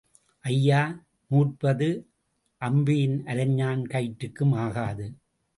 ஐயா 0.45 0.79
நூற்பது 1.31 1.89
அம்பியின் 2.61 3.17
அரைஞாண் 3.25 3.83
கயிற்றுக்கும் 3.87 4.55
ஆகாது. 4.55 5.07